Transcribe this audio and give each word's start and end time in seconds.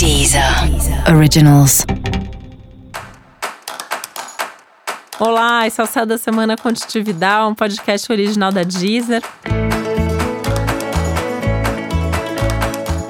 Deezer 0.00 0.42
Originals. 1.14 1.84
Olá, 5.18 5.66
esse 5.66 5.78
é 5.78 5.84
o 5.84 5.86
Céu 5.86 6.06
da 6.06 6.16
Semana 6.16 6.56
Contitividade, 6.56 7.50
um 7.50 7.54
podcast 7.54 8.10
original 8.10 8.50
da 8.50 8.62
Deezer. 8.62 9.22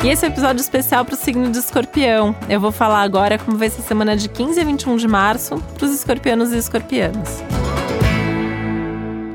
E 0.03 0.09
esse 0.09 0.25
é 0.25 0.29
um 0.29 0.33
episódio 0.33 0.61
especial 0.61 1.05
para 1.05 1.15
o 1.15 1.17
signo 1.17 1.49
de 1.53 1.59
escorpião. 1.59 2.35
Eu 2.49 2.59
vou 2.59 2.73
falar 2.73 3.03
agora 3.03 3.39
como 3.39 3.57
vai 3.57 3.71
ser 3.71 3.83
a 3.83 3.85
semana 3.85 4.17
de 4.17 4.29
15 4.29 4.59
a 4.59 4.65
21 4.65 4.97
de 4.97 5.07
março 5.07 5.63
para 5.79 5.87
os 5.87 5.95
escorpianos 5.95 6.51
e 6.53 6.59
escorpianas. 6.59 7.41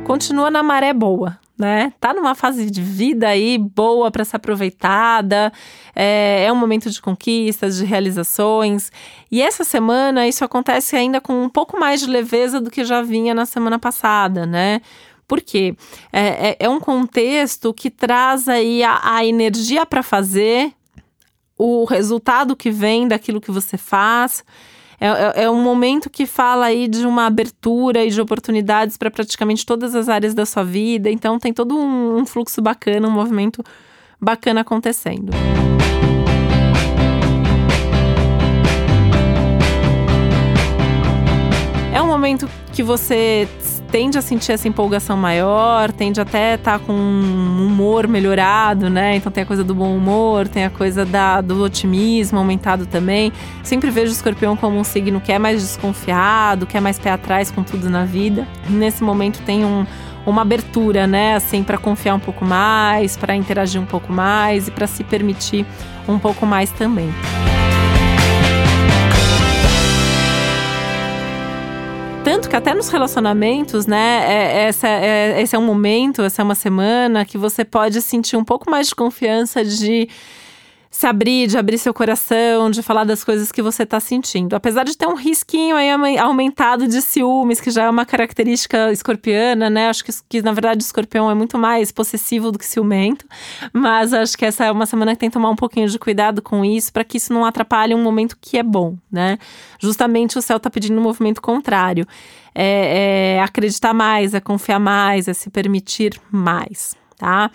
Continua 0.04 0.52
na 0.52 0.62
maré 0.62 0.92
boa, 0.92 1.38
né? 1.58 1.94
Tá 2.00 2.14
numa 2.14 2.36
fase 2.36 2.70
de 2.70 2.82
vida 2.82 3.28
aí 3.28 3.58
boa 3.58 4.12
para 4.12 4.26
ser 4.26 4.36
aproveitada, 4.36 5.52
é, 5.96 6.46
é, 6.46 6.52
um 6.52 6.56
momento 6.56 6.90
de 6.90 7.02
conquistas, 7.02 7.78
de 7.78 7.86
realizações. 7.86 8.92
E 9.32 9.42
essa 9.42 9.64
semana 9.64 10.28
isso 10.28 10.44
acontece 10.44 10.96
ainda 10.96 11.22
com 11.22 11.44
um 11.44 11.50
pouco 11.50 11.80
mais 11.80 12.02
de 12.02 12.08
leveza 12.08 12.60
do 12.60 12.70
que 12.70 12.84
já 12.84 13.02
vinha 13.02 13.34
na 13.34 13.46
semana 13.46 13.80
passada, 13.80 14.46
né? 14.46 14.82
Porque 15.28 15.76
é, 16.12 16.50
é, 16.50 16.58
é 16.60 16.70
um 16.70 16.80
contexto 16.80 17.74
que 17.74 17.90
traz 17.90 18.48
aí 18.48 18.84
a, 18.84 19.00
a 19.16 19.26
energia 19.26 19.86
para 19.86 20.04
fazer, 20.04 20.72
o 21.58 21.86
resultado 21.86 22.56
que 22.56 22.70
vem 22.70 23.08
daquilo 23.08 23.42
que 23.42 23.52
você 23.52 23.78
faz. 23.78 24.44
É, 25.00 25.08
é, 25.08 25.44
é, 25.44 25.50
um 25.50 25.62
momento 25.62 26.10
que 26.10 26.26
fala 26.26 26.66
aí 26.66 26.88
de 26.88 27.06
uma 27.06 27.26
abertura 27.26 28.04
e 28.04 28.10
de 28.10 28.22
oportunidades 28.22 28.98
para 28.98 29.12
praticamente 29.12 29.66
todas 29.66 29.94
as 29.94 30.08
áreas 30.08 30.34
da 30.34 30.46
sua 30.46 30.64
vida. 30.64 31.10
Então 31.10 31.38
tem 31.40 31.54
todo 31.54 31.78
um, 31.78 32.18
um 32.18 32.26
fluxo 32.26 32.62
bacana, 32.62 33.08
um 33.08 33.12
movimento 33.12 33.64
bacana 34.20 34.62
acontecendo. 34.62 35.32
É 41.94 42.02
um 42.02 42.08
momento 42.08 42.50
que 42.74 42.84
você 42.84 43.48
tende 43.96 44.18
a 44.18 44.22
sentir 44.22 44.52
essa 44.52 44.68
empolgação 44.68 45.16
maior, 45.16 45.90
tende 45.90 46.20
até 46.20 46.56
estar 46.56 46.80
tá 46.80 46.86
com 46.86 46.92
um 46.92 47.66
humor 47.66 48.10
melhorado, 48.10 48.90
né? 48.90 49.16
Então 49.16 49.32
tem 49.32 49.44
a 49.44 49.46
coisa 49.46 49.64
do 49.64 49.74
bom 49.74 49.96
humor, 49.96 50.50
tem 50.50 50.66
a 50.66 50.70
coisa 50.70 51.06
da, 51.06 51.40
do 51.40 51.64
otimismo 51.64 52.38
aumentado 52.38 52.86
também. 52.86 53.32
Sempre 53.64 53.90
vejo 53.90 54.12
o 54.12 54.14
escorpião 54.14 54.58
como 54.58 54.78
um 54.78 54.84
signo 54.84 55.22
que 55.22 55.32
é 55.32 55.40
mais 55.40 55.62
desconfiado, 55.62 56.66
que 56.66 56.76
é 56.76 56.82
mais 56.82 57.00
pé 57.00 57.10
atrás 57.10 57.50
com 57.50 57.64
tudo 57.64 57.90
na 57.90 58.04
vida. 58.04 58.46
Nesse 58.70 59.02
momento 59.02 59.40
tem 59.46 59.64
um, 59.64 59.86
uma 60.26 60.42
abertura, 60.42 61.08
né, 61.08 61.36
assim, 61.36 61.64
para 61.64 61.78
confiar 61.78 62.16
um 62.16 62.20
pouco 62.20 62.44
mais, 62.44 63.16
para 63.16 63.34
interagir 63.34 63.80
um 63.80 63.86
pouco 63.86 64.12
mais 64.12 64.68
e 64.68 64.72
para 64.72 64.88
se 64.88 65.06
permitir 65.06 65.66
um 66.06 66.20
pouco 66.20 66.46
mais 66.46 66.70
também. 66.70 67.10
Tanto 72.36 72.50
que 72.50 72.56
até 72.58 72.74
nos 72.74 72.90
relacionamentos, 72.90 73.86
né, 73.86 74.26
é, 74.28 74.68
essa, 74.68 74.90
é, 74.90 75.42
esse 75.42 75.56
é 75.56 75.58
um 75.58 75.66
momento, 75.66 76.22
essa 76.22 76.42
é 76.42 76.44
uma 76.44 76.54
semana 76.54 77.24
que 77.24 77.38
você 77.38 77.64
pode 77.64 78.02
sentir 78.02 78.36
um 78.36 78.44
pouco 78.44 78.70
mais 78.70 78.88
de 78.90 78.96
confiança 78.96 79.64
de 79.64 80.10
se 80.96 81.06
abrir, 81.06 81.48
de 81.48 81.58
abrir 81.58 81.78
seu 81.78 81.94
coração, 81.94 82.72
de 82.72 82.82
falar 82.82 83.04
das 83.04 83.22
coisas 83.22 83.52
que 83.52 83.62
você 83.62 83.84
está 83.84 84.00
sentindo. 84.00 84.56
Apesar 84.56 84.86
de 84.86 84.98
ter 84.98 85.06
um 85.06 85.14
risquinho 85.14 85.76
aí 85.76 85.90
aumentado 86.18 86.88
de 86.88 87.02
ciúmes, 87.02 87.60
que 87.60 87.70
já 87.70 87.84
é 87.84 87.90
uma 87.90 88.06
característica 88.06 88.94
escorpiana, 88.94 89.70
né? 89.70 89.90
Acho 89.90 90.06
que, 90.06 90.12
que 90.30 90.42
na 90.42 90.54
verdade 90.54 90.80
o 90.80 90.86
escorpião 90.86 91.30
é 91.30 91.34
muito 91.34 91.58
mais 91.58 91.92
possessivo 91.92 92.50
do 92.50 92.58
que 92.58 92.66
ciumento, 92.66 93.26
mas 93.74 94.14
acho 94.14 94.38
que 94.38 94.46
essa 94.46 94.64
é 94.64 94.72
uma 94.72 94.86
semana 94.86 95.12
que 95.12 95.20
tem 95.20 95.30
que 95.30 95.34
tomar 95.34 95.50
um 95.50 95.56
pouquinho 95.58 95.90
de 95.90 96.00
cuidado 96.00 96.42
com 96.42 96.64
isso, 96.64 96.94
para 96.94 97.04
que 97.04 97.18
isso 97.18 97.34
não 97.34 97.44
atrapalhe 97.44 97.94
um 97.94 98.02
momento 98.02 98.38
que 98.40 98.58
é 98.58 98.64
bom, 98.64 98.96
né? 99.12 99.38
Justamente 99.78 100.38
o 100.38 100.42
céu 100.42 100.56
está 100.56 100.70
pedindo 100.70 100.98
um 100.98 101.04
movimento 101.04 101.42
contrário. 101.42 102.08
É, 102.58 103.36
é 103.36 103.42
acreditar 103.42 103.94
mais, 103.94 104.34
é 104.34 104.40
confiar 104.40 104.80
mais, 104.80 105.28
é 105.28 105.34
se 105.34 105.50
permitir 105.50 106.18
mais, 106.32 106.96
tá? 107.18 107.50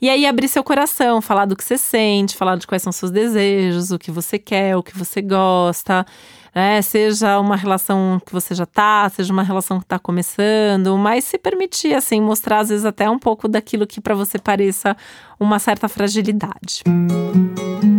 E 0.00 0.08
aí 0.08 0.26
abrir 0.26 0.48
seu 0.48 0.64
coração, 0.64 1.20
falar 1.20 1.44
do 1.44 1.54
que 1.54 1.62
você 1.62 1.76
sente, 1.76 2.36
falar 2.36 2.56
de 2.56 2.66
quais 2.66 2.82
são 2.82 2.90
seus 2.90 3.10
desejos, 3.10 3.90
o 3.90 3.98
que 3.98 4.10
você 4.10 4.38
quer, 4.38 4.76
o 4.76 4.82
que 4.82 4.96
você 4.96 5.20
gosta. 5.20 6.06
Né? 6.54 6.80
Seja 6.80 7.38
uma 7.38 7.54
relação 7.54 8.20
que 8.24 8.32
você 8.32 8.54
já 8.54 8.64
tá, 8.64 9.08
seja 9.10 9.32
uma 9.32 9.42
relação 9.42 9.78
que 9.78 9.84
está 9.84 9.98
começando, 9.98 10.96
mas 10.96 11.24
se 11.24 11.36
permitir, 11.36 11.94
assim, 11.94 12.20
mostrar 12.20 12.60
às 12.60 12.70
vezes 12.70 12.86
até 12.86 13.10
um 13.10 13.18
pouco 13.18 13.46
daquilo 13.46 13.86
que 13.86 14.00
para 14.00 14.14
você 14.14 14.38
pareça 14.38 14.96
uma 15.38 15.58
certa 15.58 15.86
fragilidade. 15.86 16.82
Música 16.86 17.89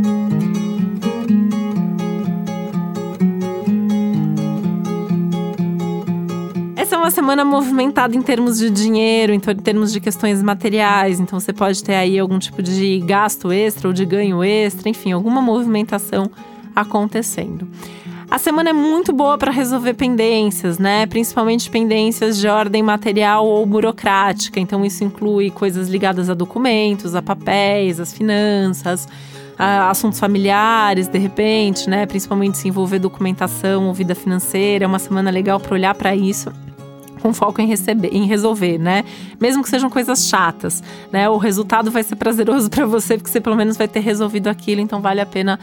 uma 7.01 7.09
semana 7.09 7.43
movimentada 7.43 8.15
em 8.15 8.21
termos 8.21 8.59
de 8.59 8.69
dinheiro, 8.69 9.33
em 9.33 9.39
termos 9.39 9.91
de 9.91 9.99
questões 9.99 10.41
materiais. 10.43 11.19
Então, 11.19 11.39
você 11.39 11.51
pode 11.51 11.83
ter 11.83 11.95
aí 11.95 12.19
algum 12.19 12.37
tipo 12.37 12.61
de 12.61 12.99
gasto 12.99 13.51
extra 13.51 13.87
ou 13.87 13.93
de 13.93 14.05
ganho 14.05 14.43
extra, 14.43 14.87
enfim, 14.87 15.11
alguma 15.11 15.41
movimentação 15.41 16.29
acontecendo. 16.75 17.67
A 18.29 18.37
semana 18.37 18.69
é 18.69 18.73
muito 18.73 19.11
boa 19.11 19.35
para 19.35 19.51
resolver 19.51 19.95
pendências, 19.95 20.77
né? 20.77 21.07
Principalmente 21.07 21.71
pendências 21.71 22.37
de 22.37 22.47
ordem 22.47 22.83
material 22.83 23.47
ou 23.47 23.65
burocrática. 23.65 24.59
Então, 24.59 24.85
isso 24.85 25.03
inclui 25.03 25.49
coisas 25.49 25.89
ligadas 25.89 26.29
a 26.29 26.35
documentos, 26.35 27.15
a 27.15 27.21
papéis, 27.21 27.99
as 27.99 28.13
finanças, 28.13 29.07
a 29.57 29.89
assuntos 29.89 30.19
familiares, 30.19 31.07
de 31.07 31.17
repente, 31.17 31.89
né? 31.89 32.05
Principalmente 32.05 32.59
se 32.59 32.67
envolver 32.67 32.99
documentação 32.99 33.87
ou 33.87 33.93
vida 33.93 34.13
financeira. 34.13 34.85
É 34.85 34.87
uma 34.87 34.99
semana 34.99 35.31
legal 35.31 35.59
para 35.59 35.73
olhar 35.73 35.95
para 35.95 36.15
isso 36.15 36.51
com 37.21 37.33
foco 37.33 37.61
em 37.61 37.67
receber, 37.67 38.09
em 38.11 38.25
resolver, 38.25 38.77
né? 38.77 39.05
Mesmo 39.39 39.63
que 39.63 39.69
sejam 39.69 39.89
coisas 39.89 40.27
chatas, 40.27 40.83
né? 41.11 41.29
O 41.29 41.37
resultado 41.37 41.91
vai 41.91 42.03
ser 42.03 42.15
prazeroso 42.15 42.69
para 42.69 42.85
você 42.85 43.17
porque 43.17 43.29
você 43.29 43.39
pelo 43.39 43.55
menos 43.55 43.77
vai 43.77 43.87
ter 43.87 43.99
resolvido 43.99 44.47
aquilo, 44.47 44.81
então 44.81 45.01
vale 45.01 45.21
a 45.21 45.25
pena 45.25 45.59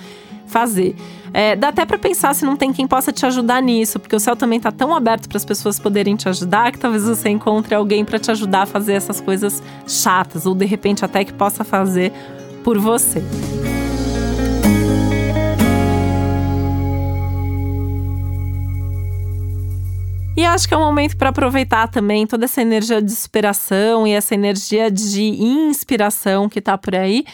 fazer. 0.47 0.97
É, 1.33 1.55
dá 1.55 1.69
até 1.69 1.85
para 1.85 1.99
pensar 1.99 2.35
se 2.35 2.45
não 2.45 2.57
tem 2.57 2.73
quem 2.73 2.87
possa 2.87 3.13
te 3.13 3.25
ajudar 3.27 3.63
nisso, 3.63 3.99
porque 3.99 4.17
o 4.17 4.21
céu 4.21 4.35
também 4.35 4.59
tá 4.59 4.73
tão 4.73 4.95
aberto 4.95 5.29
para 5.29 5.37
as 5.37 5.45
pessoas 5.45 5.79
poderem 5.79 6.17
te 6.17 6.29
ajudar 6.29 6.73
que 6.73 6.79
talvez 6.79 7.05
você 7.05 7.29
encontre 7.29 7.75
alguém 7.75 8.05
para 8.05 8.19
te 8.19 8.31
ajudar 8.31 8.63
a 8.63 8.67
fazer 8.67 8.95
essas 8.95 9.21
coisas 9.21 9.63
chatas 9.87 10.47
ou 10.47 10.55
de 10.55 10.65
repente 10.65 11.05
até 11.05 11.25
que 11.25 11.33
possa 11.33 11.65
fazer 11.65 12.13
por 12.65 12.79
você. 12.79 13.23
E 20.39 20.45
acho 20.45 20.69
que 20.69 20.75
é 20.75 20.77
um 20.77 20.85
momento 20.85 21.17
para 21.17 21.31
aproveitar 21.31 21.89
também 21.89 22.25
toda 22.25 22.45
essa 22.45 22.63
energia 22.63 23.03
de 23.03 23.11
superação 23.11 24.07
e 24.07 24.13
essa 24.13 24.37
energia 24.37 24.89
de 24.89 25.21
inspiração 25.21 26.49
que 26.49 26.61
está 26.61 26.79
por 26.79 26.95
aí 26.95 27.25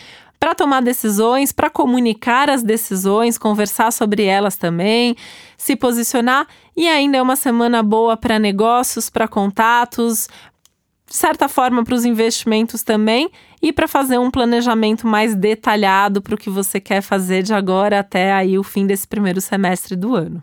para 0.41 0.55
tomar 0.55 0.81
decisões, 0.81 1.53
para 1.53 1.69
comunicar 1.69 2.49
as 2.49 2.63
decisões, 2.63 3.37
conversar 3.37 3.93
sobre 3.93 4.25
elas 4.25 4.57
também, 4.57 5.15
se 5.59 5.77
posicionar. 5.77 6.47
E 6.75 6.89
ainda 6.89 7.19
é 7.19 7.21
uma 7.21 7.37
semana 7.37 7.83
boa 7.83 8.17
para 8.17 8.39
negócios, 8.39 9.11
para 9.11 9.29
contatos, 9.29 10.27
de 11.07 11.15
certa 11.15 11.47
forma 11.47 11.85
para 11.85 11.95
os 11.95 12.07
investimentos 12.07 12.83
também 12.83 13.31
e 13.61 13.71
para 13.71 13.87
fazer 13.87 14.17
um 14.17 14.31
planejamento 14.31 15.07
mais 15.07 15.35
detalhado 15.35 16.23
para 16.23 16.35
o 16.35 16.39
que 16.39 16.49
você 16.49 16.81
quer 16.81 17.03
fazer 17.03 17.43
de 17.43 17.53
agora 17.53 18.01
até 18.01 18.33
aí 18.33 18.59
o 18.59 18.63
fim 18.63 18.87
desse 18.87 19.07
primeiro 19.07 19.43
semestre 19.43 19.95
do 19.95 20.17
ano. 20.17 20.43